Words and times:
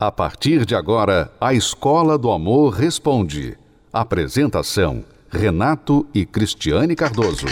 A 0.00 0.12
partir 0.12 0.64
de 0.64 0.76
agora, 0.76 1.28
a 1.40 1.52
Escola 1.52 2.16
do 2.16 2.30
Amor 2.30 2.72
Responde. 2.72 3.58
Apresentação: 3.92 5.04
Renato 5.28 6.06
e 6.14 6.24
Cristiane 6.24 6.94
Cardoso. 6.94 7.46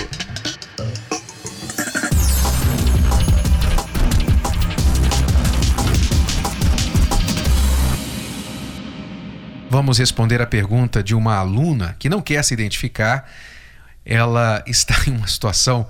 Vamos 9.68 9.98
responder 9.98 10.40
a 10.40 10.46
pergunta 10.46 11.02
de 11.02 11.16
uma 11.16 11.34
aluna 11.34 11.96
que 11.98 12.08
não 12.08 12.22
quer 12.22 12.44
se 12.44 12.54
identificar. 12.54 13.28
Ela 14.04 14.62
está 14.68 14.94
em 15.08 15.16
uma 15.16 15.26
situação 15.26 15.84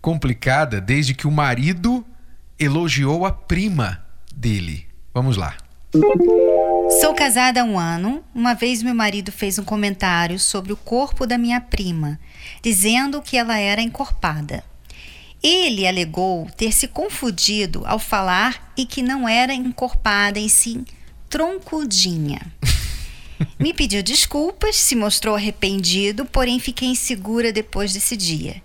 complicada 0.00 0.80
desde 0.80 1.12
que 1.12 1.26
o 1.26 1.30
marido 1.30 2.02
elogiou 2.58 3.26
a 3.26 3.30
prima 3.30 4.02
dele. 4.34 4.86
Vamos 5.12 5.36
lá. 5.36 5.54
Sou 7.02 7.12
casada 7.14 7.60
há 7.60 7.64
um 7.64 7.78
ano. 7.78 8.24
Uma 8.34 8.54
vez 8.54 8.82
meu 8.82 8.94
marido 8.94 9.30
fez 9.30 9.58
um 9.58 9.64
comentário 9.64 10.38
sobre 10.38 10.72
o 10.72 10.76
corpo 10.76 11.26
da 11.26 11.36
minha 11.36 11.60
prima, 11.60 12.18
dizendo 12.62 13.20
que 13.20 13.36
ela 13.36 13.58
era 13.58 13.82
encorpada. 13.82 14.64
Ele 15.42 15.86
alegou 15.86 16.48
ter 16.56 16.72
se 16.72 16.88
confundido 16.88 17.82
ao 17.84 17.98
falar 17.98 18.72
e 18.74 18.86
que 18.86 19.02
não 19.02 19.28
era 19.28 19.52
encorpada, 19.52 20.38
em 20.38 20.48
sim 20.48 20.82
troncudinha. 21.28 22.40
Me 23.60 23.74
pediu 23.74 24.02
desculpas, 24.02 24.76
se 24.76 24.94
mostrou 24.94 25.34
arrependido, 25.34 26.24
porém 26.24 26.58
fiquei 26.58 26.88
insegura 26.88 27.52
depois 27.52 27.92
desse 27.92 28.16
dia. 28.16 28.62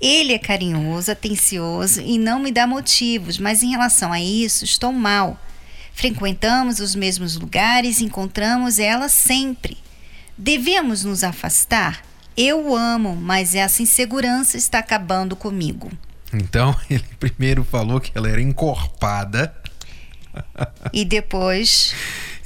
Ele 0.00 0.34
é 0.34 0.38
carinhoso, 0.38 1.10
atencioso 1.10 2.00
e 2.00 2.16
não 2.16 2.38
me 2.38 2.52
dá 2.52 2.64
motivos, 2.64 3.38
mas 3.38 3.62
em 3.62 3.70
relação 3.70 4.12
a 4.12 4.20
isso 4.20 4.64
estou 4.64 4.92
mal 4.92 5.36
Frequentamos 6.00 6.80
os 6.80 6.94
mesmos 6.94 7.36
lugares, 7.36 8.00
encontramos 8.00 8.78
ela 8.78 9.06
sempre. 9.10 9.76
Devemos 10.36 11.04
nos 11.04 11.22
afastar? 11.22 12.02
Eu 12.34 12.68
o 12.70 12.74
amo, 12.74 13.14
mas 13.14 13.54
essa 13.54 13.82
insegurança 13.82 14.56
está 14.56 14.78
acabando 14.78 15.36
comigo. 15.36 15.92
Então, 16.32 16.74
ele 16.88 17.04
primeiro 17.18 17.62
falou 17.62 18.00
que 18.00 18.12
ela 18.14 18.30
era 18.30 18.40
encorpada. 18.40 19.54
E 20.90 21.04
depois. 21.04 21.94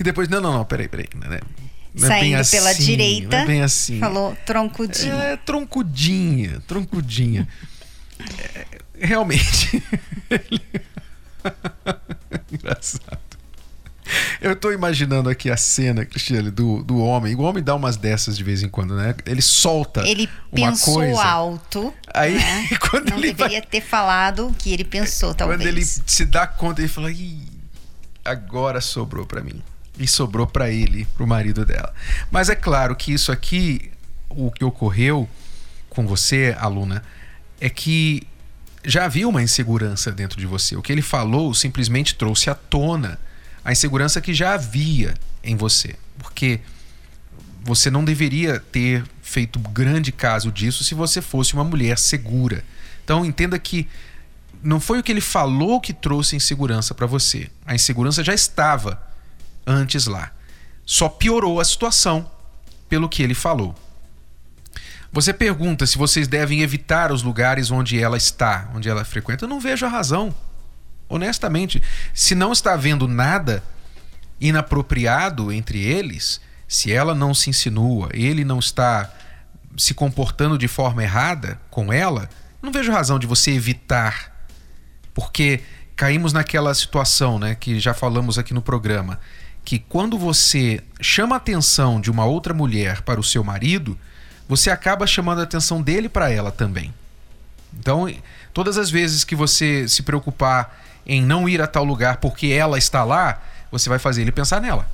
E 0.01 0.03
depois, 0.03 0.29
não, 0.29 0.41
não, 0.41 0.53
não, 0.53 0.64
peraí, 0.64 0.89
peraí. 0.89 1.07
Não 1.14 1.33
é, 1.33 1.36
é 1.36 2.07
Saindo 2.09 2.39
assim, 2.39 2.57
pela 2.57 2.75
direita. 2.75 3.36
é 3.36 3.47
bem 3.47 3.62
assim. 3.62 4.01
Falou 4.01 4.36
troncudinha. 4.45 5.14
É, 5.14 5.36
troncudinha, 5.36 6.61
troncudinha. 6.67 7.47
é, 8.53 8.67
realmente. 8.98 9.81
Engraçado. 12.53 13.34
Eu 14.41 14.55
tô 14.55 14.71
imaginando 14.73 15.29
aqui 15.29 15.51
a 15.51 15.57
cena, 15.57 16.05
Cristiane, 16.05 16.51
do, 16.51 16.83
do 16.83 16.99
homem. 16.99 17.35
O 17.35 17.41
homem 17.41 17.63
dá 17.63 17.75
umas 17.75 17.97
dessas 17.97 18.37
de 18.37 18.45
vez 18.45 18.63
em 18.63 18.69
quando, 18.69 18.95
né? 18.95 19.15
Ele 19.27 19.43
solta 19.43 20.07
ele 20.07 20.29
uma 20.53 20.71
pensou 20.71 20.95
coisa. 20.95 21.25
alto. 21.25 21.95
Aí, 22.13 22.35
né? 22.35 22.69
quando 22.91 23.11
Não 23.11 23.19
ele 23.19 23.33
deveria 23.33 23.61
vai... 23.61 23.69
ter 23.69 23.81
falado 23.81 24.49
o 24.49 24.55
que 24.55 24.73
ele 24.73 24.85
pensou, 24.85 25.35
talvez. 25.35 25.61
Quando 25.61 25.69
ele 25.69 25.85
se 25.85 26.25
dá 26.25 26.47
conta, 26.47 26.81
ele 26.81 26.89
fala: 26.89 27.11
Ih, 27.11 27.47
agora 28.25 28.81
sobrou 28.81 29.27
para 29.27 29.43
mim. 29.43 29.63
E 29.99 30.09
sobrou 30.09 30.47
para 30.47 30.71
ele, 30.71 31.07
pro 31.17 31.27
marido 31.27 31.65
dela. 31.65 31.95
Mas 32.31 32.49
é 32.49 32.57
claro 32.57 32.97
que 32.97 33.13
isso 33.13 33.31
aqui, 33.31 33.93
o 34.29 34.51
que 34.51 34.65
ocorreu 34.65 35.29
com 35.89 36.05
você, 36.05 36.55
aluna, 36.59 37.05
é 37.61 37.71
que 37.71 38.27
já 38.85 39.05
havia 39.05 39.29
uma 39.29 39.41
insegurança 39.41 40.11
dentro 40.11 40.39
de 40.39 40.47
você. 40.47 40.75
O 40.77 40.83
que 40.83 40.91
ele 40.91 41.01
falou 41.01 41.55
simplesmente 41.55 42.17
trouxe 42.17 42.51
à 42.51 42.55
tona 42.57 43.21
a 43.65 43.73
insegurança 43.73 44.20
que 44.20 44.34
já 44.34 44.55
havia 44.55 45.15
em 45.43 45.57
você. 45.57 45.97
Porque 46.19 46.61
você 47.62 47.91
não 47.91 48.05
deveria 48.05 48.61
ter 48.61 49.05
feito 49.23 49.59
grande 49.59 50.12
caso 50.12 50.53
disso 50.53 50.84
se 50.84 50.95
você 50.95 51.23
fosse 51.23 51.55
uma 51.55 51.65
mulher 51.65 51.98
segura. 51.98 52.63
Então 53.02 53.25
entenda 53.25 53.58
que 53.58 53.89
não 54.63 54.79
foi 54.79 54.98
o 54.98 55.02
que 55.02 55.11
ele 55.11 55.20
falou 55.20 55.80
que 55.80 55.92
trouxe 55.92 56.36
insegurança 56.36 56.95
para 56.95 57.07
você. 57.07 57.51
A 57.64 57.75
insegurança 57.75 58.23
já 58.23 58.35
estava 58.35 59.02
antes 59.67 60.07
lá. 60.07 60.31
Só 60.85 61.08
piorou 61.08 61.58
a 61.58 61.64
situação 61.64 62.31
pelo 62.89 63.08
que 63.08 63.23
ele 63.23 63.35
falou. 63.35 63.75
Você 65.11 65.33
pergunta 65.33 65.86
se 65.86 65.96
vocês 65.96 66.27
devem 66.29 66.61
evitar 66.61 67.13
os 67.13 67.23
lugares 67.23 67.70
onde 67.70 67.98
ela 67.98 68.17
está, 68.17 68.69
onde 68.75 68.89
ela 68.89 69.05
frequenta. 69.05 69.45
Eu 69.45 69.48
não 69.48 69.61
vejo 69.61 69.86
a 69.86 69.89
razão 69.89 70.35
honestamente, 71.09 71.83
se 72.13 72.35
não 72.35 72.53
está 72.53 72.75
havendo 72.75 73.07
nada 73.07 73.63
inapropriado 74.41 75.53
entre 75.53 75.83
eles, 75.83 76.41
se 76.67 76.92
ela 76.92 77.15
não 77.15 77.35
se 77.35 77.51
insinua, 77.51 78.09
ele 78.13 78.45
não 78.45 78.59
está 78.59 79.11
se 79.77 79.95
comportando 79.95 80.57
de 80.59 80.69
forma 80.69 81.03
errada 81.03 81.61
com 81.70 81.93
ela, 81.93 82.29
não 82.63 82.73
vejo 82.73 82.93
razão 82.93 83.19
de 83.19 83.27
você 83.27 83.53
evitar. 83.53 84.33
Porque 85.13 85.61
caímos 85.95 86.33
naquela 86.33 86.75
situação, 86.75 87.39
né, 87.39 87.55
que 87.55 87.79
já 87.79 87.95
falamos 87.95 88.39
aqui 88.39 88.53
no 88.53 88.63
programa, 88.63 89.20
que 89.64 89.79
quando 89.79 90.19
você 90.19 90.83
chama 91.01 91.37
a 91.37 91.39
atenção 91.39 92.01
de 92.01 92.11
uma 92.11 92.25
outra 92.25 92.53
mulher 92.53 93.03
para 93.03 93.20
o 93.20 93.25
seu 93.25 93.43
marido, 93.43 93.98
você 94.48 94.70
acaba 94.70 95.07
chamando 95.07 95.41
a 95.41 95.45
atenção 95.45 95.81
dele 95.81 96.09
para 96.09 96.31
ela 96.31 96.51
também. 96.51 96.93
Então, 97.79 98.13
todas 98.53 98.77
as 98.77 98.91
vezes 98.91 99.25
que 99.25 99.35
você 99.35 99.89
se 99.89 100.03
preocupar 100.03 100.85
em 101.07 101.23
não 101.23 101.48
ir 101.48 101.61
a 101.61 101.67
tal 101.67 101.85
lugar 101.85 102.19
porque 102.19 102.48
ela 102.48 102.79
está 102.79 103.05
lá, 103.05 103.42
você 103.70 103.89
vai 103.89 103.98
fazer 103.98 104.23
ele 104.23 104.33
pensar 104.33 104.61
nela. 104.61 104.89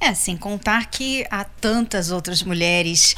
É, 0.00 0.14
sem 0.14 0.36
contar 0.36 0.86
que 0.86 1.24
há 1.30 1.44
tantas 1.44 2.10
outras 2.10 2.42
mulheres 2.42 3.14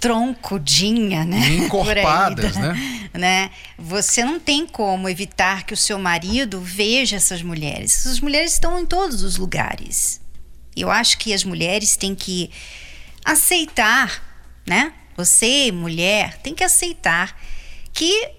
troncudinha, 0.00 1.24
né? 1.24 1.48
Encorpadas, 1.56 2.56
né? 2.56 3.08
né? 3.12 3.50
Você 3.78 4.24
não 4.24 4.38
tem 4.38 4.66
como 4.66 5.08
evitar 5.08 5.64
que 5.64 5.74
o 5.74 5.76
seu 5.76 5.98
marido 5.98 6.60
veja 6.60 7.16
essas 7.16 7.42
mulheres. 7.42 7.96
Essas 7.96 8.20
mulheres 8.20 8.52
estão 8.52 8.78
em 8.78 8.86
todos 8.86 9.22
os 9.22 9.36
lugares. 9.36 10.20
Eu 10.76 10.90
acho 10.90 11.18
que 11.18 11.32
as 11.32 11.44
mulheres 11.44 11.96
têm 11.96 12.14
que 12.14 12.50
aceitar, 13.24 14.22
né? 14.66 14.92
Você, 15.16 15.70
mulher, 15.72 16.38
tem 16.38 16.54
que 16.54 16.64
aceitar 16.64 17.38
que 17.92 18.30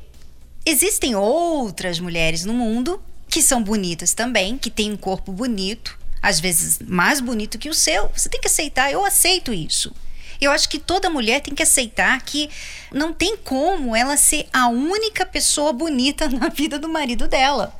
Existem 0.65 1.15
outras 1.15 1.99
mulheres 1.99 2.43
no 2.43 2.53
mundo 2.53 3.01
que 3.29 3.41
são 3.41 3.61
bonitas 3.61 4.13
também, 4.13 4.57
que 4.57 4.69
têm 4.69 4.91
um 4.91 4.97
corpo 4.97 5.31
bonito, 5.31 5.97
às 6.21 6.39
vezes 6.39 6.79
mais 6.79 7.19
bonito 7.19 7.59
que 7.59 7.69
o 7.69 7.73
seu. 7.73 8.09
Você 8.15 8.29
tem 8.29 8.41
que 8.41 8.47
aceitar, 8.47 8.91
eu 8.91 9.05
aceito 9.05 9.53
isso. 9.53 9.93
Eu 10.41 10.51
acho 10.51 10.67
que 10.67 10.79
toda 10.79 11.09
mulher 11.09 11.41
tem 11.41 11.53
que 11.53 11.63
aceitar 11.63 12.19
que 12.21 12.49
não 12.91 13.13
tem 13.13 13.37
como 13.37 13.95
ela 13.95 14.17
ser 14.17 14.47
a 14.51 14.67
única 14.67 15.25
pessoa 15.25 15.71
bonita 15.71 16.27
na 16.29 16.49
vida 16.49 16.79
do 16.79 16.89
marido 16.89 17.27
dela. 17.27 17.73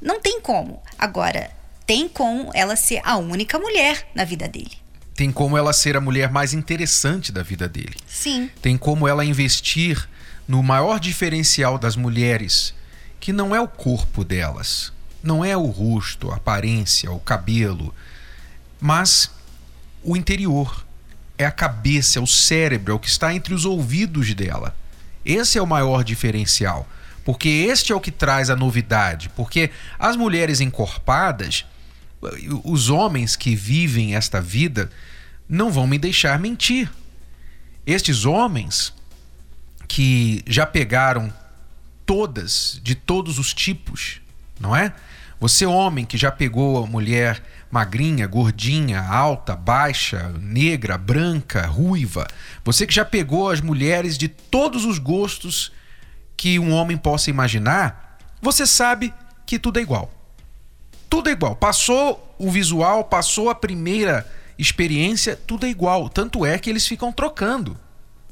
Não 0.00 0.20
tem 0.20 0.40
como. 0.40 0.82
Agora, 0.98 1.50
tem 1.86 2.08
como 2.08 2.50
ela 2.54 2.76
ser 2.76 3.00
a 3.04 3.16
única 3.16 3.58
mulher 3.58 4.06
na 4.14 4.24
vida 4.24 4.48
dele. 4.48 4.78
Tem 5.14 5.30
como 5.30 5.56
ela 5.56 5.72
ser 5.72 5.96
a 5.96 6.00
mulher 6.00 6.30
mais 6.30 6.54
interessante 6.54 7.32
da 7.32 7.42
vida 7.42 7.68
dele. 7.68 7.96
Sim. 8.06 8.50
Tem 8.62 8.78
como 8.78 9.06
ela 9.06 9.24
investir 9.24 10.08
no 10.50 10.64
maior 10.64 10.98
diferencial 10.98 11.78
das 11.78 11.94
mulheres, 11.94 12.74
que 13.20 13.32
não 13.32 13.54
é 13.54 13.60
o 13.60 13.68
corpo 13.68 14.24
delas, 14.24 14.92
não 15.22 15.44
é 15.44 15.56
o 15.56 15.66
rosto, 15.66 16.28
a 16.32 16.38
aparência, 16.38 17.12
o 17.12 17.20
cabelo, 17.20 17.94
mas 18.80 19.30
o 20.02 20.16
interior. 20.16 20.84
É 21.38 21.46
a 21.46 21.52
cabeça, 21.52 22.18
é 22.18 22.22
o 22.22 22.26
cérebro, 22.26 22.92
é 22.92 22.94
o 22.96 22.98
que 22.98 23.08
está 23.08 23.32
entre 23.32 23.54
os 23.54 23.64
ouvidos 23.64 24.34
dela. 24.34 24.76
Esse 25.24 25.56
é 25.56 25.62
o 25.62 25.66
maior 25.66 26.02
diferencial, 26.02 26.86
porque 27.24 27.48
este 27.48 27.92
é 27.92 27.94
o 27.94 28.00
que 28.00 28.10
traz 28.10 28.50
a 28.50 28.56
novidade. 28.56 29.30
Porque 29.36 29.70
as 30.00 30.16
mulheres 30.16 30.60
encorpadas, 30.60 31.64
os 32.64 32.90
homens 32.90 33.36
que 33.36 33.54
vivem 33.54 34.16
esta 34.16 34.40
vida, 34.40 34.90
não 35.48 35.70
vão 35.70 35.86
me 35.86 35.96
deixar 35.96 36.40
mentir. 36.40 36.90
Estes 37.86 38.24
homens 38.24 38.92
que 39.90 40.44
já 40.46 40.64
pegaram 40.64 41.32
todas, 42.06 42.78
de 42.80 42.94
todos 42.94 43.40
os 43.40 43.52
tipos, 43.52 44.20
não 44.60 44.74
é? 44.74 44.94
Você, 45.40 45.66
homem, 45.66 46.04
que 46.04 46.16
já 46.16 46.30
pegou 46.30 46.84
a 46.84 46.86
mulher 46.86 47.42
magrinha, 47.72 48.24
gordinha, 48.28 49.00
alta, 49.00 49.56
baixa, 49.56 50.32
negra, 50.38 50.96
branca, 50.96 51.66
ruiva. 51.66 52.28
Você 52.64 52.86
que 52.86 52.94
já 52.94 53.04
pegou 53.04 53.50
as 53.50 53.60
mulheres 53.60 54.16
de 54.16 54.28
todos 54.28 54.84
os 54.84 55.00
gostos 55.00 55.72
que 56.36 56.56
um 56.56 56.72
homem 56.72 56.96
possa 56.96 57.28
imaginar, 57.28 58.16
você 58.40 58.68
sabe 58.68 59.12
que 59.44 59.58
tudo 59.58 59.80
é 59.80 59.82
igual. 59.82 60.08
Tudo 61.08 61.30
é 61.30 61.32
igual. 61.32 61.56
Passou 61.56 62.36
o 62.38 62.48
visual, 62.48 63.02
passou 63.02 63.50
a 63.50 63.56
primeira 63.56 64.24
experiência, 64.56 65.34
tudo 65.34 65.66
é 65.66 65.68
igual. 65.68 66.08
Tanto 66.08 66.46
é 66.46 66.60
que 66.60 66.70
eles 66.70 66.86
ficam 66.86 67.10
trocando 67.10 67.76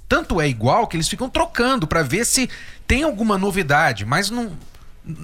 tanto 0.09 0.41
é 0.41 0.49
igual 0.49 0.87
que 0.87 0.97
eles 0.97 1.09
ficam 1.09 1.29
trocando 1.29 1.87
para 1.87 2.03
ver 2.03 2.25
se 2.25 2.49
tem 2.87 3.03
alguma 3.03 3.37
novidade, 3.37 4.07
mas 4.07 4.31
não 4.31 4.57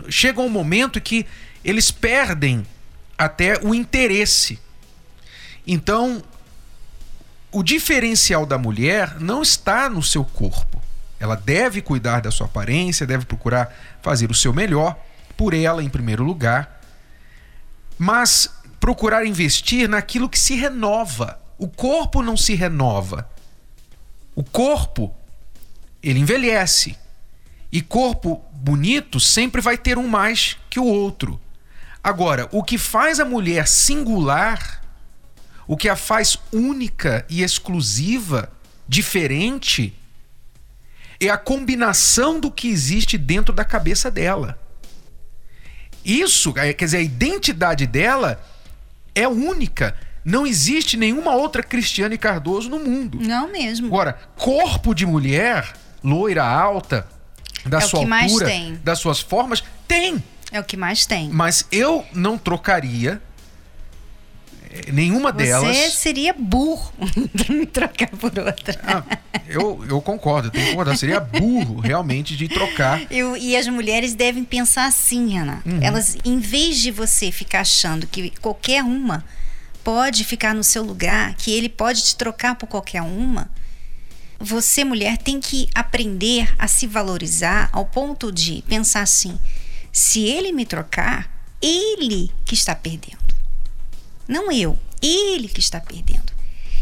chega 0.08 0.40
um 0.40 0.48
momento 0.48 1.00
que 1.00 1.26
eles 1.64 1.90
perdem 1.90 2.66
até 3.16 3.58
o 3.62 3.74
interesse. 3.74 4.58
Então, 5.66 6.22
o 7.50 7.62
diferencial 7.62 8.44
da 8.44 8.58
mulher 8.58 9.18
não 9.20 9.40
está 9.40 9.88
no 9.88 10.02
seu 10.02 10.24
corpo. 10.24 10.82
Ela 11.18 11.36
deve 11.36 11.80
cuidar 11.80 12.20
da 12.20 12.30
sua 12.30 12.46
aparência, 12.46 13.06
deve 13.06 13.24
procurar 13.24 13.74
fazer 14.02 14.30
o 14.30 14.34
seu 14.34 14.52
melhor 14.52 14.98
por 15.36 15.54
ela 15.54 15.82
em 15.82 15.88
primeiro 15.88 16.22
lugar, 16.22 16.80
mas 17.98 18.50
procurar 18.78 19.24
investir 19.24 19.88
naquilo 19.88 20.28
que 20.28 20.38
se 20.38 20.54
renova. 20.56 21.40
O 21.56 21.68
corpo 21.68 22.22
não 22.22 22.36
se 22.36 22.54
renova. 22.54 23.26
O 24.34 24.42
corpo 24.42 25.14
ele 26.02 26.20
envelhece. 26.20 26.96
E 27.70 27.80
corpo 27.80 28.44
bonito 28.52 29.18
sempre 29.18 29.60
vai 29.60 29.76
ter 29.76 29.98
um 29.98 30.06
mais 30.06 30.56
que 30.70 30.78
o 30.78 30.84
outro. 30.84 31.40
Agora, 32.02 32.48
o 32.52 32.62
que 32.62 32.78
faz 32.78 33.18
a 33.18 33.24
mulher 33.24 33.66
singular 33.66 34.84
o 35.66 35.76
que 35.76 35.88
a 35.88 35.96
faz 35.96 36.38
única 36.52 37.24
e 37.28 37.42
exclusiva, 37.42 38.52
diferente, 38.86 39.94
é 41.18 41.28
a 41.28 41.38
combinação 41.38 42.38
do 42.38 42.50
que 42.50 42.68
existe 42.68 43.16
dentro 43.16 43.54
da 43.54 43.64
cabeça 43.64 44.10
dela. 44.10 44.60
Isso, 46.04 46.52
é, 46.56 46.72
quer 46.74 46.84
dizer, 46.84 46.98
a 46.98 47.02
identidade 47.02 47.86
dela 47.86 48.42
é 49.14 49.26
única. 49.26 49.96
Não 50.24 50.46
existe 50.46 50.96
nenhuma 50.96 51.34
outra 51.34 51.62
Cristiane 51.62 52.16
Cardoso 52.16 52.70
no 52.70 52.78
mundo. 52.78 53.18
Não 53.20 53.50
mesmo. 53.50 53.88
Agora, 53.88 54.18
corpo 54.36 54.94
de 54.94 55.04
mulher, 55.04 55.74
loira 56.02 56.44
alta, 56.44 57.06
da 57.66 57.78
é 57.78 57.80
sua 57.82 58.00
altura, 58.00 58.50
das 58.82 58.98
suas 58.98 59.20
formas, 59.20 59.62
tem. 59.86 60.22
É 60.50 60.60
o 60.60 60.64
que 60.64 60.76
mais 60.76 61.04
tem. 61.04 61.28
Mas 61.30 61.66
eu 61.70 62.04
não 62.14 62.38
trocaria 62.38 63.20
nenhuma 64.92 65.32
Você 65.32 65.44
delas. 65.44 65.76
Você 65.76 65.90
seria 65.90 66.32
burro 66.32 66.92
de 67.34 67.66
trocar 67.66 68.08
por 68.08 68.32
outra. 68.38 68.80
Ah, 68.82 69.02
eu, 69.46 69.84
eu 69.88 70.00
concordo, 70.00 70.48
eu 70.48 70.50
tenho 70.50 70.64
que 70.64 70.70
concordar. 70.70 70.96
Seria 70.96 71.20
burro 71.20 71.80
realmente 71.80 72.36
de 72.36 72.48
trocar. 72.48 73.00
Eu, 73.10 73.36
e 73.36 73.56
as 73.56 73.68
mulheres 73.68 74.14
devem 74.14 74.44
pensar 74.44 74.86
assim, 74.86 75.28
Renan. 75.28 75.60
Uhum. 75.64 75.82
Elas, 75.82 76.16
em 76.24 76.38
vez 76.38 76.78
de 76.78 76.90
você 76.90 77.30
ficar 77.30 77.60
achando 77.60 78.06
que 78.06 78.30
qualquer 78.40 78.82
uma 78.82 79.24
pode 79.84 80.24
ficar 80.24 80.54
no 80.54 80.64
seu 80.64 80.82
lugar, 80.82 81.34
que 81.34 81.52
ele 81.52 81.68
pode 81.68 82.02
te 82.02 82.16
trocar 82.16 82.56
por 82.56 82.66
qualquer 82.66 83.02
uma, 83.02 83.50
você, 84.38 84.84
mulher, 84.84 85.16
tem 85.18 85.40
que 85.40 85.68
aprender 85.74 86.52
a 86.58 86.66
se 86.66 86.86
valorizar 86.86 87.68
ao 87.72 87.86
ponto 87.86 88.32
de 88.32 88.62
pensar 88.68 89.02
assim: 89.02 89.38
se 89.92 90.24
ele 90.24 90.52
me 90.52 90.66
trocar, 90.66 91.30
ele 91.62 92.32
que 92.44 92.54
está 92.54 92.74
perdendo. 92.74 93.22
Não 94.26 94.50
eu, 94.50 94.78
ele 95.00 95.48
que 95.48 95.60
está 95.60 95.80
perdendo. 95.80 96.32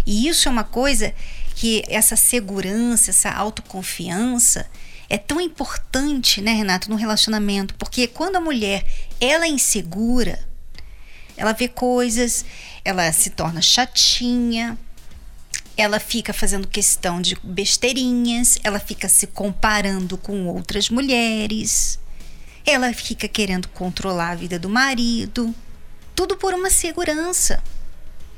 E 0.07 0.27
isso 0.27 0.49
é 0.49 0.53
uma 0.53 0.65
coisa 0.65 1.15
que 1.55 1.83
essa 1.89 2.17
segurança, 2.17 3.11
essa 3.11 3.31
autoconfiança 3.31 4.67
é 5.09 5.19
tão 5.19 5.41
importante, 5.41 6.41
né, 6.41 6.53
Renato, 6.55 6.91
no 6.91 6.97
relacionamento, 6.97 7.75
porque 7.75 8.07
quando 8.07 8.37
a 8.37 8.41
mulher 8.41 8.85
ela 9.21 9.45
é 9.45 9.49
insegura, 9.49 10.39
ela 11.37 11.53
vê 11.53 11.69
coisas, 11.69 12.45
ela 12.85 13.11
se 13.13 13.31
torna 13.31 13.63
chatinha, 13.63 14.79
ela 15.77 15.99
fica 15.99 16.33
fazendo 16.33 16.69
questão 16.69 17.21
de 17.21 17.37
besteirinhas, 17.43 18.59
ela 18.63 18.79
fica 18.79 19.09
se 19.09 19.27
comparando 19.27 20.19
com 20.19 20.47
outras 20.47 20.91
mulheres, 20.91 21.99
ela 22.65 22.93
fica 22.93 23.27
querendo 23.27 23.69
controlar 23.69 24.31
a 24.31 24.35
vida 24.37 24.59
do 24.59 24.69
marido. 24.69 25.55
Tudo 26.15 26.37
por 26.37 26.53
uma 26.55 26.71
segurança. 26.71 27.63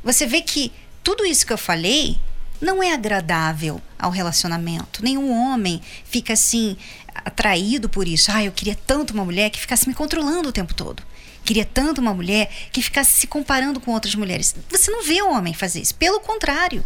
Você 0.03 0.27
vê 0.27 0.41
que 0.41 0.73
tudo 1.03 1.25
isso 1.27 1.47
que 1.47 1.53
eu 1.53 1.59
falei 1.59 2.19
não 2.61 2.83
é 2.83 2.93
agradável 2.93 3.81
ao 3.99 4.11
relacionamento. 4.11 5.03
Nenhum 5.03 5.31
homem 5.31 5.83
fica 6.05 6.33
assim 6.33 6.77
atraído 7.15 7.89
por 7.89 8.09
isso. 8.09 8.31
Ah, 8.33 8.45
eu 8.45 8.53
queria 8.53 8.77
tanto 8.87 9.13
uma 9.13 9.25
mulher 9.25 9.51
que 9.51 9.61
ficasse 9.61 9.89
me 9.89 9.95
controlando 9.95 10.49
o 10.49 10.53
tempo 10.53 10.73
todo. 10.73 11.03
Queria 11.45 11.65
tanto 11.65 12.01
uma 12.01 12.15
mulher 12.15 12.51
que 12.73 12.81
ficasse 12.83 13.13
se 13.13 13.27
comparando 13.27 13.79
com 13.79 13.93
outras 13.93 14.15
mulheres. 14.15 14.55
Você 14.71 14.91
não 14.91 15.05
vê 15.05 15.21
o 15.21 15.31
homem 15.31 15.53
fazer 15.53 15.81
isso. 15.81 15.95
Pelo 15.95 16.21
contrário, 16.21 16.85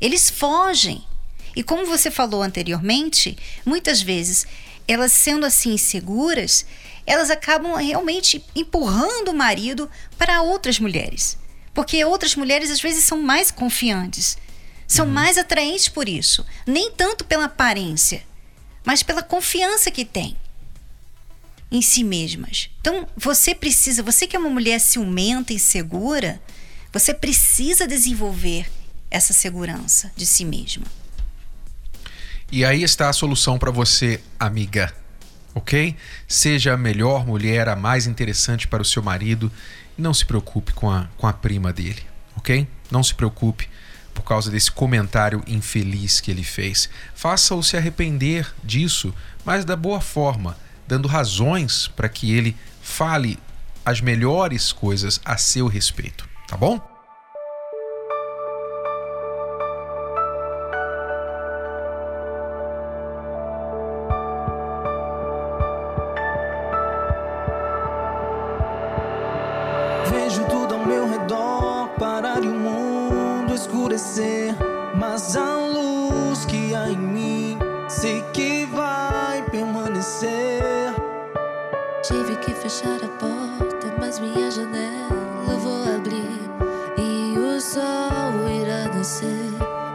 eles 0.00 0.30
fogem. 0.30 1.04
E 1.54 1.62
como 1.62 1.84
você 1.84 2.10
falou 2.10 2.42
anteriormente, 2.42 3.36
muitas 3.64 4.00
vezes 4.00 4.46
elas 4.88 5.12
sendo 5.12 5.44
assim 5.44 5.74
inseguras, 5.74 6.64
elas 7.06 7.30
acabam 7.30 7.74
realmente 7.76 8.42
empurrando 8.56 9.30
o 9.30 9.36
marido 9.36 9.90
para 10.16 10.42
outras 10.42 10.78
mulheres. 10.78 11.36
Porque 11.74 12.02
outras 12.04 12.34
mulheres 12.34 12.70
às 12.70 12.80
vezes 12.80 13.04
são 13.04 13.20
mais 13.22 13.50
confiantes, 13.50 14.38
são 14.86 15.06
uhum. 15.06 15.12
mais 15.12 15.36
atraentes 15.36 15.88
por 15.88 16.08
isso. 16.08 16.44
Nem 16.66 16.90
tanto 16.92 17.24
pela 17.24 17.44
aparência, 17.44 18.22
mas 18.84 19.02
pela 19.02 19.22
confiança 19.22 19.90
que 19.90 20.04
têm 20.04 20.36
em 21.72 21.82
si 21.82 22.04
mesmas. 22.04 22.70
Então, 22.80 23.08
você 23.16 23.54
precisa, 23.54 24.02
você 24.02 24.26
que 24.26 24.36
é 24.36 24.38
uma 24.38 24.50
mulher 24.50 24.78
ciumenta 24.78 25.52
e 25.52 25.58
segura, 25.58 26.40
você 26.92 27.12
precisa 27.12 27.88
desenvolver 27.88 28.70
essa 29.10 29.32
segurança 29.32 30.12
de 30.14 30.26
si 30.26 30.44
mesma. 30.44 30.84
E 32.50 32.64
aí 32.64 32.82
está 32.82 33.08
a 33.08 33.12
solução 33.12 33.58
para 33.58 33.70
você, 33.70 34.20
amiga 34.38 34.94
ok? 35.54 35.96
Seja 36.26 36.74
a 36.74 36.76
melhor 36.76 37.26
mulher, 37.26 37.68
a 37.68 37.76
mais 37.76 38.06
interessante 38.06 38.66
para 38.66 38.82
o 38.82 38.84
seu 38.86 39.02
marido. 39.02 39.50
Não 39.96 40.14
se 40.14 40.24
preocupe 40.24 40.72
com 40.72 40.90
a, 40.90 41.08
com 41.16 41.26
a 41.26 41.32
prima 41.32 41.72
dele, 41.72 42.02
ok? 42.36 42.66
Não 42.90 43.02
se 43.02 43.14
preocupe 43.14 43.68
por 44.14 44.22
causa 44.22 44.50
desse 44.50 44.70
comentário 44.70 45.42
infeliz 45.46 46.20
que 46.20 46.30
ele 46.30 46.44
fez. 46.44 46.88
Faça-o 47.14 47.62
se 47.62 47.76
arrepender 47.76 48.52
disso, 48.62 49.14
mas 49.44 49.64
da 49.64 49.76
boa 49.76 50.00
forma, 50.00 50.56
dando 50.92 51.08
razões 51.08 51.88
para 51.88 52.06
que 52.06 52.36
ele 52.36 52.54
fale 52.82 53.38
as 53.82 54.02
melhores 54.02 54.72
coisas 54.72 55.22
a 55.24 55.38
seu 55.38 55.66
respeito, 55.66 56.28
tá 56.46 56.54
bom? 56.54 56.78
Vejo 70.10 70.44
tudo 70.44 70.74
ao 70.74 70.84
meu 70.86 71.08
redor 71.08 71.88
parar 71.98 72.40
o 72.40 72.52
mundo 72.52 73.54
escurecer, 73.54 74.54
mas 74.94 75.38
a 75.38 75.56
luz 75.56 76.44
que 76.44 76.74
há 76.74 76.90
em 76.90 76.98
mim 76.98 77.41
Tive 82.12 82.36
que 82.36 82.52
fechar 82.52 82.98
a 83.02 83.08
porta, 83.18 83.90
mas 83.98 84.20
minha 84.20 84.50
janela 84.50 85.56
vou 85.62 85.96
abrir. 85.96 86.42
E 86.98 87.38
o 87.38 87.58
sol 87.58 88.50
irá 88.50 88.94
nascer 88.94 89.50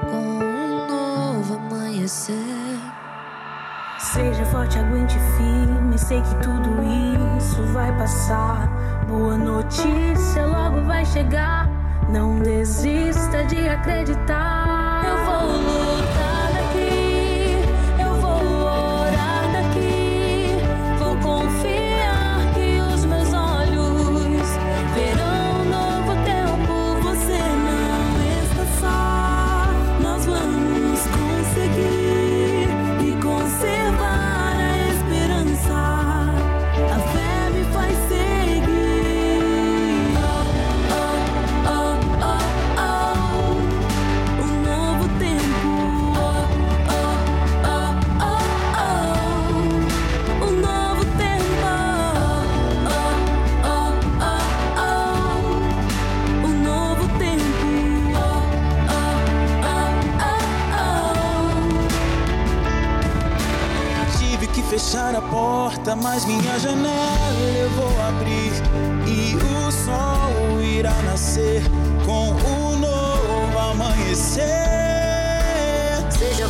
com 0.09 0.39
um 0.43 0.87
novo 0.87 1.53
amanhecer. 1.57 2.33
Seja 3.99 4.43
forte, 4.45 4.79
aguente 4.79 5.13
firme. 5.37 5.95
Sei 5.95 6.19
que 6.23 6.35
tudo 6.37 6.69
isso 7.37 7.61
vai 7.71 7.95
passar. 7.99 8.67
Boa 9.07 9.37
notícia 9.37 10.43
logo 10.43 10.81
vai 10.87 11.05
chegar. 11.05 11.69
Não 12.09 12.39
desista 12.39 13.45
de 13.45 13.69
acreditar. 13.69 14.76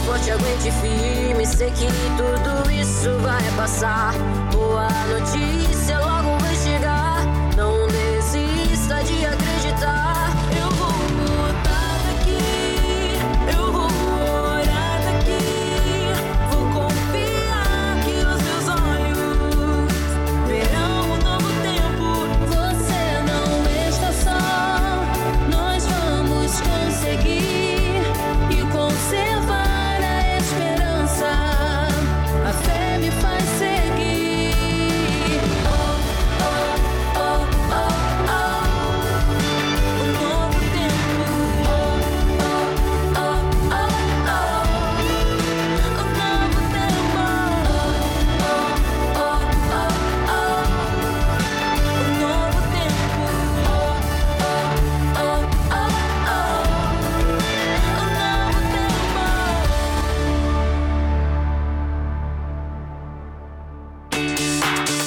Forte, 0.08 0.32
aguente 0.32 0.72
firme, 0.72 1.46
sei 1.46 1.70
que 1.72 1.86
tudo 2.16 2.72
isso 2.72 3.12
vai 3.20 3.44
passar. 3.58 4.14
Boa 4.54 4.88
notícia 5.10 6.00
logo 6.00 6.40
vai 6.40 6.56
chegar. 6.56 7.26
Não 7.58 7.88
desista 7.88 9.04
de 9.04 9.26
acreditar. 9.26 10.17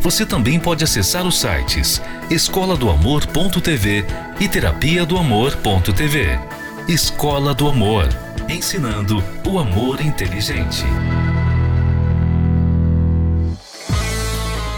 você 0.00 0.24
também 0.24 0.58
pode 0.58 0.82
acessar 0.82 1.26
os 1.26 1.38
sites 1.38 2.00
escola 2.30 2.76
do 2.76 2.88
amor.tv 2.90 4.04
e 4.38 4.48
terapia 4.48 5.04
do 5.04 5.18
amor.tv. 5.18 6.38
Escola 6.88 7.54
do 7.54 7.68
Amor, 7.68 8.08
ensinando 8.48 9.22
o 9.46 9.58
amor 9.58 10.00
inteligente. 10.00 10.84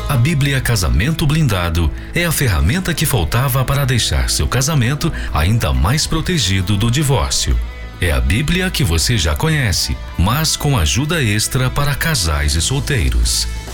A 0.09 0.17
Bíblia 0.17 0.61
Casamento 0.61 1.27
Blindado 1.27 1.91
é 2.15 2.25
a 2.25 2.33
ferramenta 2.33 2.93
que 2.93 3.07
faltava 3.07 3.65
para 3.65 3.87
deixar 3.87 4.29
seu 4.29 4.47
casamento 4.47 5.11
ainda 5.33 5.73
mais 5.73 6.07
protegido 6.07 6.77
do 6.77 6.91
divórcio. 6.91 7.59
É 8.01 8.11
a 8.11 8.21
Bíblia 8.21 8.71
que 8.71 8.85
você 8.85 9.17
já 9.17 9.35
conhece, 9.35 9.97
mas 10.19 10.57
com 10.57 10.77
ajuda 10.77 11.23
extra 11.23 11.71
para 11.71 11.95
casais 11.95 12.55
e 12.57 12.61
solteiros. 12.61 13.47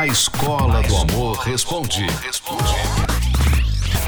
A 0.00 0.06
Escola 0.06 0.82
do 0.84 0.96
Amor 0.96 1.36
responde. 1.40 2.06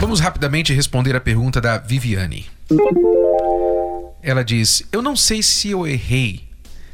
Vamos 0.01 0.21
rapidamente 0.21 0.73
responder 0.73 1.15
a 1.15 1.21
pergunta 1.21 1.61
da 1.61 1.77
Viviane. 1.77 2.49
Ela 4.23 4.43
diz: 4.43 4.85
Eu 4.91 5.03
não 5.03 5.15
sei 5.15 5.43
se 5.43 5.69
eu 5.69 5.87
errei, 5.87 6.49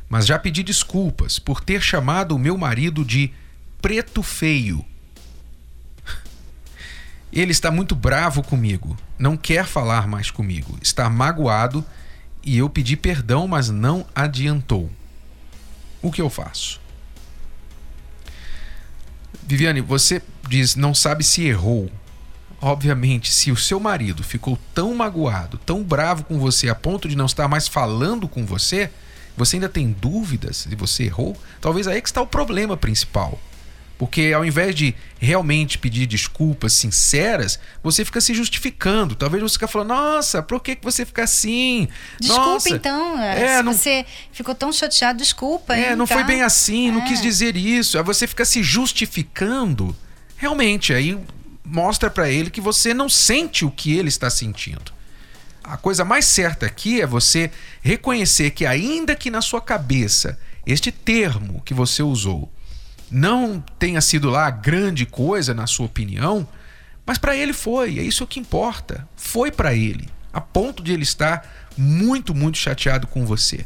mas 0.09 0.26
já 0.26 0.37
pedi 0.37 0.64
desculpas 0.64 1.38
por 1.38 1.62
ter 1.62 1.81
chamado 1.81 2.35
o 2.35 2.40
meu 2.40 2.59
marido 2.59 3.05
de 3.05 3.33
preto 3.81 4.21
feio 4.21 4.85
ele 7.33 7.52
está 7.52 7.71
muito 7.71 7.95
bravo 7.95 8.43
comigo, 8.43 8.97
não 9.17 9.37
quer 9.37 9.64
falar 9.64 10.09
mais 10.09 10.28
comigo, 10.28 10.76
está 10.83 11.09
magoado 11.09 11.85
e 12.43 12.59
eu 12.59 12.69
pedi 12.69 12.97
perdão, 12.97 13.47
mas 13.47 13.69
não 13.71 14.05
adiantou. 14.12 14.90
O 16.02 16.11
que 16.11 16.21
eu 16.21 16.28
faço? 16.28 16.88
Viviane, 19.49 19.81
você 19.81 20.21
diz 20.47 20.76
não 20.76 20.95
sabe 20.95 21.25
se 21.25 21.43
errou. 21.43 21.90
Obviamente, 22.61 23.33
se 23.33 23.50
o 23.50 23.57
seu 23.57 23.81
marido 23.81 24.23
ficou 24.23 24.59
tão 24.75 24.95
magoado, 24.95 25.57
tão 25.64 25.83
bravo 25.83 26.23
com 26.25 26.38
você 26.38 26.69
a 26.69 26.75
ponto 26.75 27.09
de 27.09 27.17
não 27.17 27.25
estar 27.25 27.49
mais 27.49 27.67
falando 27.67 28.28
com 28.28 28.45
você, 28.45 28.90
você 29.35 29.57
ainda 29.57 29.69
tem 29.69 29.90
dúvidas 29.90 30.59
se 30.59 30.75
você 30.76 31.05
errou, 31.05 31.35
talvez 31.62 31.88
aí 31.88 32.02
que 32.02 32.09
está 32.11 32.21
o 32.21 32.26
problema 32.26 32.76
principal. 32.76 33.40
Porque 33.99 34.33
ao 34.33 34.45
invés 34.45 34.76
de 34.76 34.95
realmente 35.19 35.76
pedir 35.76 36.07
desculpas 36.07 36.73
sinceras, 36.73 37.59
você 37.83 38.05
fica 38.05 38.21
se 38.21 38.33
justificando. 38.33 39.17
Talvez 39.17 39.43
você 39.43 39.55
fique 39.55 39.67
falando, 39.67 39.88
nossa, 39.88 40.40
por 40.40 40.61
que, 40.61 40.78
você 40.81 41.05
fica 41.05 41.25
assim? 41.25 41.88
Desculpa, 42.21 42.45
nossa, 42.47 42.71
então. 42.71 43.21
É, 43.21 43.57
se 43.57 43.62
não... 43.64 43.73
você 43.73 44.07
ficou 44.31 44.55
tão 44.55 44.73
chateado, 44.73 45.19
desculpa. 45.19 45.76
É, 45.76 45.90
hein, 45.90 45.97
não 45.97 46.07
tá? 46.07 46.14
foi 46.14 46.23
bem 46.23 46.43
assim, 46.43 46.88
é. 46.88 46.93
não 46.93 47.05
quis 47.05 47.21
dizer 47.21 47.57
isso. 47.57 47.99
Aí 47.99 48.05
você 48.05 48.28
fica 48.28 48.45
se 48.45 48.62
justificando. 48.62 49.95
Realmente, 50.37 50.95
aí 50.95 51.19
mostra 51.64 52.09
para 52.09 52.31
ele 52.31 52.50
que 52.50 52.61
você 52.61 52.95
não 52.95 53.09
sente 53.09 53.64
o 53.64 53.71
que 53.71 53.97
ele 53.97 54.09
está 54.09 54.31
sentindo. 54.31 54.93
A 55.64 55.76
coisa 55.76 56.05
mais 56.05 56.25
certa 56.25 56.67
aqui 56.67 57.00
é 57.00 57.07
você 57.07 57.50
reconhecer 57.83 58.52
que, 58.52 58.64
ainda 58.64 59.17
que 59.17 59.28
na 59.28 59.43
sua 59.43 59.61
cabeça 59.61 60.38
este 60.64 60.93
termo 60.93 61.61
que 61.64 61.75
você 61.75 62.02
usou 62.02 62.50
não 63.11 63.62
tenha 63.79 64.00
sido 64.00 64.31
lá 64.31 64.50
grande 64.50 65.07
coisa 65.07 65.55
na 65.55 65.67
sua 65.67 65.87
opinião, 65.87 66.47
mas 67.07 67.19
para 67.19 67.35
ele 67.35 67.53
foi, 67.53 67.99
é 67.99 68.03
isso 68.03 68.27
que 68.27 68.41
importa. 68.41 69.09
Foi 69.17 69.50
para 69.50 69.75
ele, 69.75 70.09
a 70.33 70.41
ponto 70.41 70.83
de 70.83 70.93
ele 70.93 71.03
estar 71.03 71.71
muito, 71.77 72.35
muito 72.35 72.59
chateado 72.59 73.07
com 73.07 73.25
você. 73.25 73.65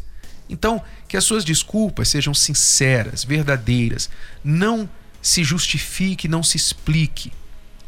Então, 0.48 0.82
que 1.08 1.16
as 1.16 1.24
suas 1.24 1.44
desculpas 1.44 2.08
sejam 2.08 2.34
sinceras, 2.34 3.24
verdadeiras, 3.24 4.10
não 4.44 4.88
se 5.20 5.42
justifique, 5.42 6.28
não 6.28 6.42
se 6.42 6.56
explique. 6.56 7.32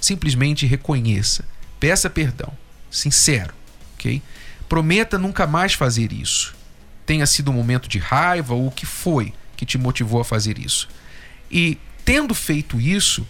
Simplesmente 0.00 0.66
reconheça, 0.66 1.44
peça 1.78 2.08
perdão, 2.08 2.52
sincero, 2.90 3.54
ok? 3.94 4.22
Prometa 4.68 5.18
nunca 5.18 5.46
mais 5.46 5.74
fazer 5.74 6.12
isso. 6.12 6.54
Tenha 7.06 7.26
sido 7.26 7.50
um 7.50 7.54
momento 7.54 7.88
de 7.88 7.98
raiva 7.98 8.54
ou 8.54 8.68
o 8.68 8.70
que 8.70 8.86
foi 8.86 9.32
que 9.56 9.66
te 9.66 9.78
motivou 9.78 10.20
a 10.20 10.24
fazer 10.24 10.58
isso. 10.58 10.88
E 11.54 11.78
tendo 12.04 12.34
feito 12.34 12.80
isso, 12.80 13.24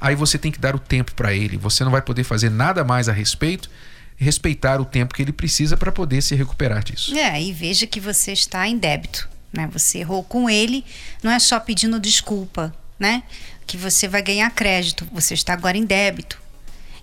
aí 0.00 0.14
você 0.14 0.38
tem 0.38 0.50
que 0.50 0.58
dar 0.58 0.74
o 0.74 0.78
tempo 0.78 1.12
para 1.14 1.34
ele. 1.34 1.58
Você 1.58 1.84
não 1.84 1.92
vai 1.92 2.00
poder 2.00 2.24
fazer 2.24 2.50
nada 2.50 2.82
mais 2.82 3.10
a 3.10 3.12
respeito, 3.12 3.70
respeitar 4.16 4.80
o 4.80 4.86
tempo 4.86 5.14
que 5.14 5.20
ele 5.20 5.32
precisa 5.32 5.76
para 5.76 5.92
poder 5.92 6.22
se 6.22 6.34
recuperar 6.34 6.82
disso. 6.82 7.14
É, 7.14 7.40
e 7.40 7.52
veja 7.52 7.86
que 7.86 8.00
você 8.00 8.32
está 8.32 8.66
em 8.66 8.78
débito, 8.78 9.28
né? 9.52 9.68
Você 9.70 9.98
errou 9.98 10.24
com 10.24 10.48
ele, 10.48 10.82
não 11.22 11.30
é 11.30 11.38
só 11.38 11.60
pedindo 11.60 12.00
desculpa, 12.00 12.74
né? 12.98 13.22
Que 13.66 13.76
você 13.76 14.08
vai 14.08 14.22
ganhar 14.22 14.50
crédito, 14.50 15.06
você 15.12 15.34
está 15.34 15.52
agora 15.52 15.76
em 15.76 15.84
débito. 15.84 16.40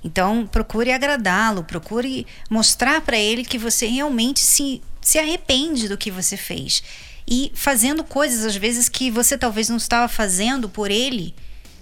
Então, 0.04 0.46
procure 0.46 0.92
agradá-lo, 0.92 1.64
procure 1.64 2.28
mostrar 2.50 3.02
para 3.02 3.18
ele 3.18 3.44
que 3.44 3.58
você 3.58 3.88
realmente 3.88 4.40
se, 4.40 4.82
se 5.02 5.18
arrepende 5.18 5.88
do 5.88 5.98
que 5.98 6.12
você 6.12 6.36
fez. 6.36 6.84
E 7.28 7.52
fazendo 7.56 8.04
coisas, 8.04 8.46
às 8.46 8.56
vezes, 8.56 8.88
que 8.88 9.10
você 9.10 9.38
talvez 9.38 9.70
não 9.70 9.78
estava 9.78 10.08
fazendo 10.08 10.70
por 10.70 10.92
ele, 10.92 11.34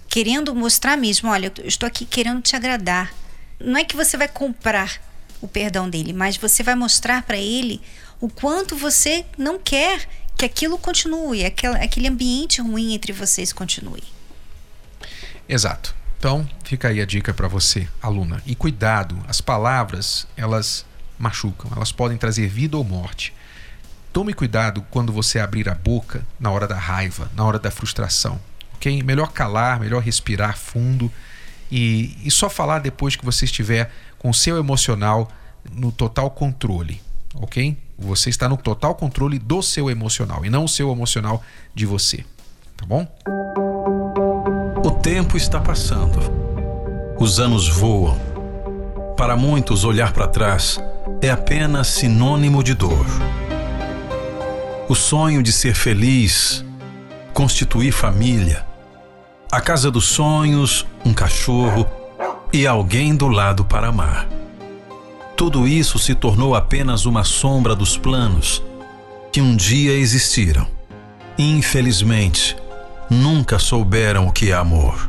querendo 0.08 0.54
mostrar 0.54 0.96
mesmo: 0.96 1.28
olha, 1.28 1.52
eu 1.58 1.66
estou 1.66 1.86
aqui 1.86 2.04
querendo 2.04 2.40
te 2.40 2.56
agradar. 2.56 3.12
Não 3.60 3.78
é 3.78 3.84
que 3.84 3.96
você 3.96 4.16
vai 4.16 4.28
comprar 4.28 5.00
o 5.40 5.48
perdão 5.48 5.88
dele, 5.88 6.12
mas 6.12 6.36
você 6.36 6.62
vai 6.62 6.74
mostrar 6.74 7.22
para 7.22 7.36
ele 7.36 7.80
o 8.20 8.28
quanto 8.28 8.74
você 8.74 9.24
não 9.36 9.58
quer 9.58 10.08
que 10.36 10.44
aquilo 10.44 10.78
continue, 10.78 11.44
aquele 11.44 12.08
ambiente 12.08 12.60
ruim 12.60 12.94
entre 12.94 13.12
vocês 13.12 13.52
continue. 13.52 14.02
Exato. 15.48 15.94
Então, 16.18 16.48
fica 16.64 16.88
aí 16.88 17.00
a 17.00 17.04
dica 17.04 17.34
para 17.34 17.46
você, 17.46 17.86
aluna. 18.00 18.42
E 18.46 18.54
cuidado, 18.54 19.22
as 19.28 19.40
palavras, 19.42 20.26
elas 20.36 20.86
machucam, 21.18 21.70
elas 21.76 21.92
podem 21.92 22.16
trazer 22.16 22.48
vida 22.48 22.76
ou 22.78 22.82
morte. 22.82 23.32
Tome 24.14 24.32
cuidado 24.32 24.86
quando 24.92 25.12
você 25.12 25.40
abrir 25.40 25.68
a 25.68 25.74
boca 25.74 26.24
na 26.38 26.48
hora 26.48 26.68
da 26.68 26.76
raiva, 26.76 27.28
na 27.34 27.44
hora 27.44 27.58
da 27.58 27.68
frustração, 27.68 28.38
ok? 28.76 29.02
Melhor 29.02 29.32
calar, 29.32 29.80
melhor 29.80 30.00
respirar 30.00 30.56
fundo 30.56 31.10
e, 31.68 32.16
e 32.22 32.30
só 32.30 32.48
falar 32.48 32.78
depois 32.78 33.16
que 33.16 33.24
você 33.24 33.44
estiver 33.44 33.90
com 34.16 34.30
o 34.30 34.34
seu 34.34 34.56
emocional 34.56 35.28
no 35.68 35.90
total 35.90 36.30
controle, 36.30 37.02
ok? 37.34 37.76
Você 37.98 38.30
está 38.30 38.48
no 38.48 38.56
total 38.56 38.94
controle 38.94 39.36
do 39.36 39.60
seu 39.60 39.90
emocional 39.90 40.46
e 40.46 40.48
não 40.48 40.66
o 40.66 40.68
seu 40.68 40.92
emocional 40.92 41.42
de 41.74 41.84
você, 41.84 42.24
tá 42.76 42.86
bom? 42.86 43.12
O 44.84 44.92
tempo 44.92 45.36
está 45.36 45.58
passando. 45.58 46.20
Os 47.18 47.40
anos 47.40 47.68
voam. 47.68 48.16
Para 49.16 49.36
muitos, 49.36 49.82
olhar 49.82 50.12
para 50.12 50.28
trás 50.28 50.80
é 51.20 51.30
apenas 51.30 51.88
sinônimo 51.88 52.62
de 52.62 52.74
dor. 52.74 53.06
O 54.86 54.94
sonho 54.94 55.42
de 55.42 55.50
ser 55.50 55.74
feliz, 55.74 56.62
constituir 57.32 57.90
família, 57.90 58.66
a 59.50 59.58
casa 59.58 59.90
dos 59.90 60.04
sonhos, 60.04 60.86
um 61.06 61.14
cachorro 61.14 61.86
e 62.52 62.66
alguém 62.66 63.16
do 63.16 63.26
lado 63.28 63.64
para 63.64 63.88
amar. 63.88 64.28
Tudo 65.36 65.66
isso 65.66 65.98
se 65.98 66.14
tornou 66.14 66.54
apenas 66.54 67.06
uma 67.06 67.24
sombra 67.24 67.74
dos 67.74 67.96
planos 67.96 68.62
que 69.32 69.40
um 69.40 69.56
dia 69.56 69.92
existiram. 69.92 70.66
Infelizmente, 71.38 72.54
nunca 73.08 73.58
souberam 73.58 74.26
o 74.28 74.32
que 74.32 74.50
é 74.50 74.54
amor, 74.54 75.08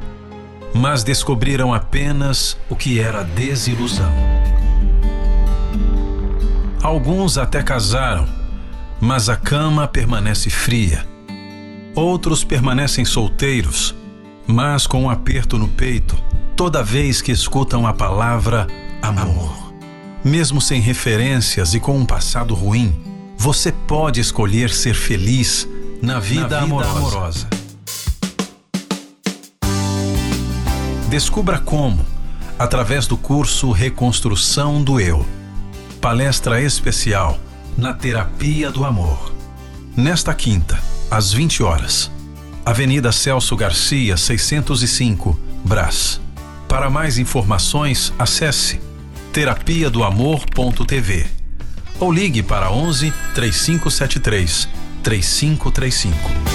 mas 0.74 1.04
descobriram 1.04 1.74
apenas 1.74 2.58
o 2.70 2.78
que 2.78 3.00
era 3.00 3.24
desilusão. 3.24 4.14
Alguns 6.82 7.38
até 7.38 7.62
casaram, 7.62 8.45
mas 9.00 9.30
a 9.30 9.36
cama 9.36 9.88
permanece 9.88 10.50
fria. 10.50 11.06
Outros 11.96 12.44
permanecem 12.44 13.06
solteiros, 13.06 13.96
mas 14.48 14.86
com 14.86 15.04
um 15.04 15.10
aperto 15.10 15.58
no 15.58 15.68
peito 15.68 16.16
toda 16.56 16.82
vez 16.82 17.22
que 17.22 17.32
escutam 17.32 17.86
a 17.86 17.94
palavra 17.94 18.68
amor. 19.02 19.74
Mesmo 20.24 20.62
sem 20.62 20.80
referências 20.82 21.74
e 21.74 21.80
com 21.80 21.98
um 21.98 22.06
passado 22.06 22.56
ruim, 22.56 22.96
você 23.38 23.72
pode 23.72 24.22
escolher 24.22 24.70
ser 24.70 24.96
feliz 24.96 25.68
na 26.02 26.20
vida, 26.20 26.42
na 26.42 26.48
vida 26.48 26.60
amorosa. 26.60 26.98
amorosa. 26.98 27.50
Descubra 31.10 31.60
como, 31.60 32.04
através 32.58 33.06
do 33.06 33.18
curso 33.18 33.72
Reconstrução 33.72 34.82
do 34.82 35.00
Eu. 35.00 35.26
Palestra 36.02 36.62
especial 36.62 37.38
na 37.78 37.94
Terapia 37.94 38.72
do 38.72 38.86
Amor. 38.86 39.34
Nesta 39.96 40.34
quinta, 40.34 40.80
às 41.10 41.34
20 41.34 41.64
horas. 41.64 42.12
Avenida 42.66 43.12
Celso 43.12 43.56
Garcia, 43.56 44.18
605, 44.18 45.40
Brás. 45.64 46.22
Para 46.68 46.90
mais 46.90 47.18
informações, 47.18 48.14
acesse 48.18 48.80
terapia 49.32 49.90
do 49.90 50.04
amor.tv 50.04 51.28
ou 52.00 52.12
ligue 52.12 52.42
para 52.42 52.72
11 52.72 53.14
3573 53.34 54.68
3535. 55.04 56.55